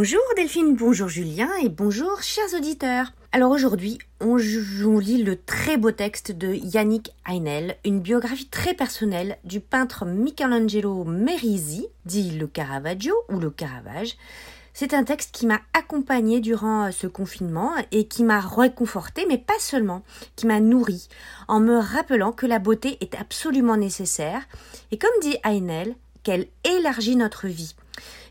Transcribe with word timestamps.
Bonjour 0.00 0.22
Delphine, 0.36 0.76
bonjour 0.76 1.08
Julien 1.08 1.50
et 1.60 1.68
bonjour 1.68 2.22
chers 2.22 2.54
auditeurs. 2.56 3.10
Alors 3.32 3.50
aujourd'hui, 3.50 3.98
on, 4.20 4.36
lit 4.36 5.24
le 5.24 5.34
très 5.34 5.76
beau 5.76 5.90
texte 5.90 6.30
de 6.30 6.54
Yannick 6.54 7.10
Heinel, 7.26 7.74
une 7.84 7.98
biographie 7.98 8.46
très 8.46 8.74
personnelle 8.74 9.38
du 9.42 9.58
peintre 9.58 10.06
Michelangelo 10.06 11.02
Merisi, 11.02 11.88
dit 12.04 12.30
le 12.30 12.46
Caravaggio 12.46 13.12
ou 13.28 13.40
le 13.40 13.50
Caravage. 13.50 14.16
C'est 14.72 14.94
un 14.94 15.02
texte 15.02 15.34
qui 15.34 15.48
m'a 15.48 15.62
accompagné 15.72 16.38
durant 16.38 16.92
ce 16.92 17.08
confinement 17.08 17.72
et 17.90 18.06
qui 18.06 18.22
m'a 18.22 18.38
réconforté, 18.38 19.26
mais 19.28 19.38
pas 19.38 19.58
seulement, 19.58 20.04
qui 20.36 20.46
m'a 20.46 20.60
nourri, 20.60 21.08
en 21.48 21.58
me 21.58 21.76
rappelant 21.76 22.30
que 22.30 22.46
la 22.46 22.60
beauté 22.60 22.98
est 23.00 23.16
absolument 23.16 23.76
nécessaire, 23.76 24.42
et 24.92 24.96
comme 24.96 25.10
dit 25.22 25.38
Heinel, 25.42 25.96
qu'elle 26.22 26.46
élargit 26.62 27.16
notre 27.16 27.48
vie. 27.48 27.74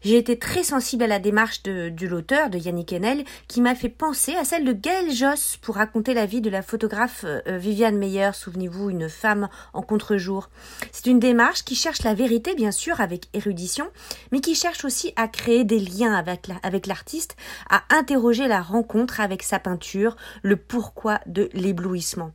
J'ai 0.03 0.17
été 0.17 0.37
très 0.37 0.63
sensible 0.63 1.03
à 1.03 1.07
la 1.07 1.19
démarche 1.19 1.63
de, 1.63 2.07
l'auteur, 2.07 2.49
de 2.49 2.57
Yannick 2.57 2.93
Enel, 2.93 3.23
qui 3.47 3.61
m'a 3.61 3.75
fait 3.75 3.89
penser 3.89 4.35
à 4.35 4.43
celle 4.43 4.65
de 4.65 4.73
Gaël 4.73 5.11
Joss 5.11 5.57
pour 5.61 5.75
raconter 5.75 6.13
la 6.13 6.25
vie 6.25 6.41
de 6.41 6.49
la 6.49 6.61
photographe 6.61 7.25
euh, 7.25 7.57
Viviane 7.57 7.97
Meyer, 7.97 8.31
souvenez-vous, 8.33 8.89
une 8.89 9.09
femme 9.09 9.49
en 9.73 9.81
contre-jour. 9.81 10.49
C'est 10.91 11.07
une 11.07 11.19
démarche 11.19 11.63
qui 11.63 11.75
cherche 11.75 12.03
la 12.03 12.13
vérité, 12.13 12.55
bien 12.55 12.71
sûr, 12.71 13.01
avec 13.01 13.27
érudition, 13.33 13.87
mais 14.31 14.41
qui 14.41 14.55
cherche 14.55 14.85
aussi 14.85 15.13
à 15.15 15.27
créer 15.27 15.63
des 15.63 15.79
liens 15.79 16.13
avec 16.13 16.87
l'artiste, 16.87 17.35
à 17.69 17.83
interroger 17.89 18.47
la 18.47 18.61
rencontre 18.61 19.19
avec 19.19 19.43
sa 19.43 19.59
peinture, 19.59 20.15
le 20.43 20.57
pourquoi 20.57 21.19
de 21.25 21.49
l'éblouissement. 21.53 22.31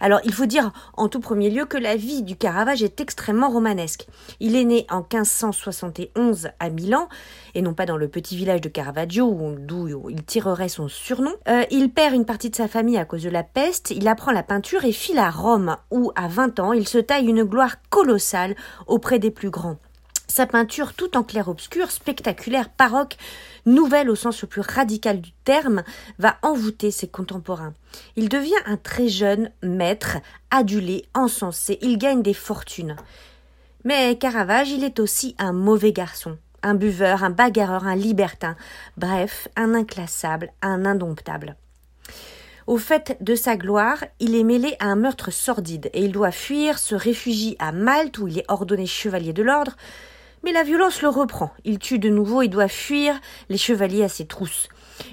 Alors, 0.00 0.20
il 0.24 0.32
faut 0.32 0.46
dire 0.46 0.72
en 0.96 1.08
tout 1.08 1.20
premier 1.20 1.50
lieu 1.50 1.64
que 1.64 1.76
la 1.76 1.96
vie 1.96 2.22
du 2.22 2.36
Caravage 2.36 2.82
est 2.82 3.00
extrêmement 3.00 3.48
romanesque. 3.50 4.06
Il 4.40 4.56
est 4.56 4.64
né 4.64 4.86
en 4.90 4.98
1571 4.98 6.50
à 6.58 6.70
Milan, 6.70 7.08
et 7.54 7.62
non 7.62 7.74
pas 7.74 7.86
dans 7.86 7.96
le 7.96 8.08
petit 8.08 8.36
village 8.36 8.60
de 8.60 8.68
Caravaggio, 8.68 9.56
d'où 9.58 10.08
il 10.08 10.24
tirerait 10.24 10.68
son 10.68 10.88
surnom. 10.88 11.32
Euh, 11.48 11.64
il 11.70 11.90
perd 11.90 12.14
une 12.14 12.24
partie 12.24 12.50
de 12.50 12.56
sa 12.56 12.68
famille 12.68 12.98
à 12.98 13.04
cause 13.04 13.22
de 13.22 13.30
la 13.30 13.42
peste, 13.42 13.90
il 13.90 14.08
apprend 14.08 14.32
la 14.32 14.42
peinture 14.42 14.84
et 14.84 14.92
file 14.92 15.18
à 15.18 15.30
Rome, 15.30 15.76
où, 15.90 16.12
à 16.14 16.28
20 16.28 16.60
ans, 16.60 16.72
il 16.72 16.86
se 16.86 16.98
taille 16.98 17.26
une 17.26 17.44
gloire 17.44 17.76
colossale 17.90 18.54
auprès 18.86 19.18
des 19.18 19.30
plus 19.30 19.50
grands. 19.50 19.78
Sa 20.28 20.46
peinture, 20.46 20.92
tout 20.92 21.16
en 21.16 21.22
clair-obscur, 21.22 21.90
spectaculaire, 21.90 22.68
baroque, 22.78 23.16
nouvelle 23.64 24.10
au 24.10 24.14
sens 24.14 24.42
le 24.42 24.48
plus 24.48 24.60
radical 24.60 25.20
du 25.20 25.32
terme, 25.44 25.82
va 26.18 26.36
envoûter 26.42 26.90
ses 26.90 27.08
contemporains. 27.08 27.72
Il 28.14 28.28
devient 28.28 28.52
un 28.66 28.76
très 28.76 29.08
jeune 29.08 29.50
maître, 29.62 30.18
adulé, 30.50 31.06
encensé, 31.14 31.78
il 31.80 31.96
gagne 31.96 32.22
des 32.22 32.34
fortunes. 32.34 32.96
Mais 33.84 34.16
Caravage, 34.16 34.70
il 34.70 34.84
est 34.84 35.00
aussi 35.00 35.34
un 35.38 35.52
mauvais 35.52 35.92
garçon, 35.92 36.36
un 36.62 36.74
buveur, 36.74 37.24
un 37.24 37.30
bagarreur, 37.30 37.86
un 37.86 37.96
libertin, 37.96 38.54
bref, 38.98 39.48
un 39.56 39.74
inclassable, 39.74 40.52
un 40.60 40.84
indomptable. 40.84 41.56
Au 42.66 42.76
fait 42.76 43.16
de 43.22 43.34
sa 43.34 43.56
gloire, 43.56 44.04
il 44.20 44.34
est 44.34 44.44
mêlé 44.44 44.76
à 44.78 44.88
un 44.88 44.96
meurtre 44.96 45.30
sordide 45.30 45.88
et 45.94 46.04
il 46.04 46.12
doit 46.12 46.32
fuir, 46.32 46.78
se 46.78 46.94
réfugie 46.94 47.56
à 47.58 47.72
Malte 47.72 48.18
où 48.18 48.28
il 48.28 48.40
est 48.40 48.50
ordonné 48.50 48.84
chevalier 48.84 49.32
de 49.32 49.42
l'ordre, 49.42 49.74
mais 50.44 50.52
la 50.52 50.62
violence 50.62 51.02
le 51.02 51.08
reprend. 51.08 51.50
Il 51.64 51.78
tue 51.78 51.98
de 51.98 52.08
nouveau 52.08 52.42
et 52.42 52.48
doit 52.48 52.68
fuir 52.68 53.20
les 53.48 53.58
chevaliers 53.58 54.04
à 54.04 54.08
ses 54.08 54.26
trousses. 54.26 54.68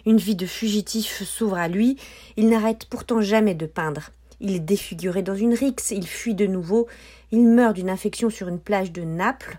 Une 0.05 0.17
vie 0.17 0.35
de 0.35 0.45
fugitif 0.45 1.23
s'ouvre 1.23 1.57
à 1.57 1.67
lui. 1.67 1.97
Il 2.37 2.49
n'arrête 2.49 2.85
pourtant 2.85 3.21
jamais 3.21 3.55
de 3.55 3.65
peindre. 3.65 4.09
Il 4.41 4.53
est 4.53 4.59
défiguré 4.59 5.21
dans 5.21 5.35
une 5.35 5.53
rixe, 5.53 5.91
il 5.91 6.05
fuit 6.05 6.35
de 6.35 6.45
nouveau, 6.45 6.87
il 7.31 7.47
meurt 7.47 7.73
d'une 7.73 7.89
infection 7.89 8.29
sur 8.29 8.49
une 8.49 8.59
plage 8.59 8.91
de 8.91 9.01
Naples, 9.01 9.57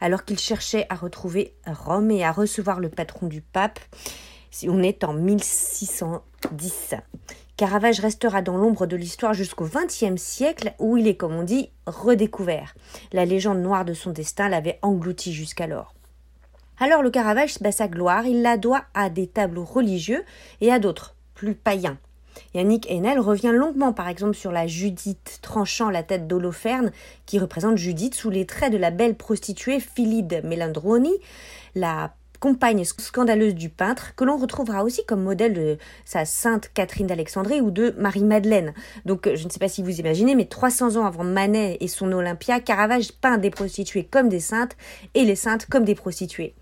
alors 0.00 0.24
qu'il 0.24 0.38
cherchait 0.38 0.86
à 0.88 0.96
retrouver 0.96 1.54
Rome 1.66 2.10
et 2.10 2.24
à 2.24 2.32
recevoir 2.32 2.80
le 2.80 2.88
patron 2.88 3.28
du 3.28 3.40
pape. 3.40 3.78
On 4.64 4.82
est 4.82 5.04
en 5.04 5.12
1610. 5.12 6.94
Caravage 7.56 8.00
restera 8.00 8.42
dans 8.42 8.58
l'ombre 8.58 8.86
de 8.86 8.96
l'histoire 8.96 9.32
jusqu'au 9.32 9.66
XXe 9.66 10.20
siècle 10.20 10.74
où 10.78 10.98
il 10.98 11.08
est, 11.08 11.16
comme 11.16 11.34
on 11.34 11.42
dit, 11.42 11.70
redécouvert. 11.86 12.74
La 13.12 13.24
légende 13.24 13.62
noire 13.62 13.86
de 13.86 13.94
son 13.94 14.10
destin 14.10 14.50
l'avait 14.50 14.78
englouti 14.82 15.32
jusqu'alors. 15.32 15.94
Alors 16.78 17.02
le 17.02 17.10
Caravage, 17.10 17.58
bah, 17.62 17.72
sa 17.72 17.88
gloire, 17.88 18.26
il 18.26 18.42
la 18.42 18.58
doit 18.58 18.84
à 18.92 19.08
des 19.08 19.26
tableaux 19.26 19.64
religieux 19.64 20.22
et 20.60 20.70
à 20.70 20.78
d'autres, 20.78 21.14
plus 21.34 21.54
païens. 21.54 21.96
Yannick 22.52 22.86
Enel 22.90 23.18
revient 23.18 23.52
longuement 23.54 23.94
par 23.94 24.08
exemple 24.08 24.36
sur 24.36 24.52
la 24.52 24.66
Judith 24.66 25.38
tranchant 25.40 25.88
la 25.88 26.02
tête 26.02 26.26
d'Holoferne 26.26 26.92
qui 27.24 27.38
représente 27.38 27.78
Judith 27.78 28.14
sous 28.14 28.28
les 28.28 28.44
traits 28.44 28.70
de 28.70 28.76
la 28.76 28.90
belle 28.90 29.14
prostituée 29.14 29.80
Philide 29.80 30.42
Melandroni, 30.44 31.14
la 31.74 32.12
scandaleuse 32.84 33.54
du 33.54 33.68
peintre, 33.68 34.14
que 34.14 34.24
l'on 34.24 34.36
retrouvera 34.36 34.84
aussi 34.84 35.04
comme 35.04 35.22
modèle 35.22 35.54
de 35.54 35.78
sa 36.04 36.24
sainte 36.24 36.70
Catherine 36.74 37.06
d'Alexandrie 37.06 37.60
ou 37.60 37.70
de 37.70 37.94
Marie-Madeleine. 37.98 38.74
Donc 39.04 39.28
je 39.34 39.44
ne 39.44 39.50
sais 39.50 39.58
pas 39.58 39.68
si 39.68 39.82
vous 39.82 40.00
imaginez, 40.00 40.34
mais 40.34 40.46
300 40.46 40.96
ans 40.96 41.06
avant 41.06 41.24
Manet 41.24 41.78
et 41.80 41.88
son 41.88 42.12
Olympia, 42.12 42.60
Caravage 42.60 43.12
peint 43.12 43.38
des 43.38 43.50
prostituées 43.50 44.04
comme 44.04 44.28
des 44.28 44.40
saintes 44.40 44.76
et 45.14 45.24
les 45.24 45.36
saintes 45.36 45.66
comme 45.66 45.84
des 45.84 45.94
prostituées. 45.94 46.54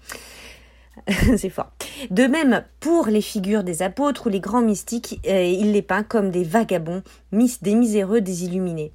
C'est 1.37 1.50
fort. 1.50 1.73
De 2.11 2.25
même, 2.25 2.65
pour 2.81 3.06
les 3.06 3.21
figures 3.21 3.65
des 3.65 3.83
apôtres 3.83 4.27
ou 4.27 4.31
les 4.31 4.41
grands 4.41 4.62
mystiques, 4.62 5.21
euh, 5.27 5.43
il 5.43 5.73
les 5.73 5.83
peint 5.83 6.03
comme 6.03 6.31
des 6.31 6.44
vagabonds, 6.44 7.03
des 7.33 7.75
miséreux, 7.75 8.21
des 8.21 8.44
illuminés. 8.44 8.93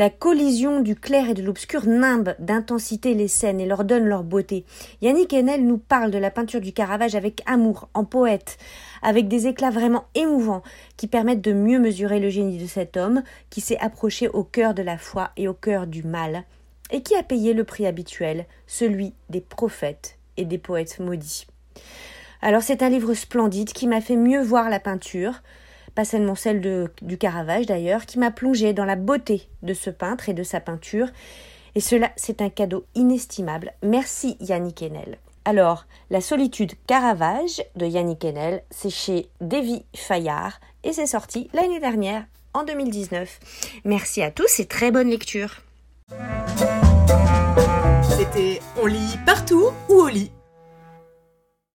La 0.00 0.08
collision 0.08 0.80
du 0.80 0.96
clair 0.96 1.28
et 1.28 1.34
de 1.34 1.42
l'obscur 1.42 1.86
nimbe 1.86 2.34
d'intensité 2.38 3.12
les 3.12 3.28
scènes 3.28 3.60
et 3.60 3.66
leur 3.66 3.84
donne 3.84 4.06
leur 4.06 4.24
beauté. 4.24 4.64
Yannick 5.02 5.34
Enel 5.34 5.66
nous 5.66 5.76
parle 5.76 6.10
de 6.10 6.16
la 6.16 6.30
peinture 6.30 6.62
du 6.62 6.72
Caravage 6.72 7.14
avec 7.14 7.42
amour, 7.44 7.90
en 7.92 8.06
poète, 8.06 8.56
avec 9.02 9.28
des 9.28 9.46
éclats 9.46 9.68
vraiment 9.68 10.06
émouvants 10.14 10.62
qui 10.96 11.06
permettent 11.06 11.42
de 11.42 11.52
mieux 11.52 11.78
mesurer 11.78 12.18
le 12.18 12.30
génie 12.30 12.56
de 12.56 12.66
cet 12.66 12.96
homme 12.96 13.22
qui 13.50 13.60
s'est 13.60 13.78
approché 13.78 14.26
au 14.28 14.42
cœur 14.42 14.72
de 14.72 14.80
la 14.80 14.96
foi 14.96 15.32
et 15.36 15.48
au 15.48 15.52
cœur 15.52 15.86
du 15.86 16.02
mal, 16.02 16.44
et 16.90 17.02
qui 17.02 17.14
a 17.14 17.22
payé 17.22 17.52
le 17.52 17.64
prix 17.64 17.86
habituel, 17.86 18.46
celui 18.66 19.12
des 19.28 19.42
prophètes 19.42 20.16
et 20.38 20.46
des 20.46 20.56
poètes 20.56 20.98
maudits. 20.98 21.46
Alors 22.40 22.62
c'est 22.62 22.82
un 22.82 22.88
livre 22.88 23.12
splendide 23.12 23.74
qui 23.74 23.86
m'a 23.86 24.00
fait 24.00 24.16
mieux 24.16 24.40
voir 24.40 24.70
la 24.70 24.80
peinture, 24.80 25.42
pas 25.94 26.04
seulement 26.04 26.34
celle 26.34 26.60
de, 26.60 26.90
du 27.02 27.18
Caravage 27.18 27.66
d'ailleurs, 27.66 28.06
qui 28.06 28.18
m'a 28.18 28.30
plongé 28.30 28.72
dans 28.72 28.84
la 28.84 28.96
beauté 28.96 29.48
de 29.62 29.74
ce 29.74 29.90
peintre 29.90 30.28
et 30.28 30.34
de 30.34 30.42
sa 30.42 30.60
peinture. 30.60 31.08
Et 31.74 31.80
cela, 31.80 32.10
c'est 32.16 32.42
un 32.42 32.48
cadeau 32.48 32.84
inestimable. 32.94 33.72
Merci 33.82 34.36
Yannick 34.40 34.82
Enel. 34.82 35.18
Alors, 35.44 35.86
La 36.10 36.20
solitude 36.20 36.72
Caravage 36.86 37.62
de 37.76 37.86
Yannick 37.86 38.24
Enel, 38.24 38.62
c'est 38.70 38.90
chez 38.90 39.28
Davy 39.40 39.84
Fayard 39.94 40.60
et 40.84 40.92
c'est 40.92 41.06
sorti 41.06 41.48
l'année 41.52 41.80
dernière, 41.80 42.24
en 42.52 42.64
2019. 42.64 43.38
Merci 43.84 44.22
à 44.22 44.30
tous 44.30 44.60
et 44.60 44.66
très 44.66 44.90
bonne 44.90 45.08
lecture. 45.08 45.62
C'était 48.02 48.60
On 48.82 48.86
lit 48.86 49.18
partout 49.24 49.70
ou 49.88 49.94
au 49.94 50.08
lit? 50.08 50.30